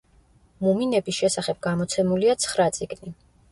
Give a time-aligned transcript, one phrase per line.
[0.67, 3.17] მუმინების შესახებ გამოცემულია ცხრა წიგნი.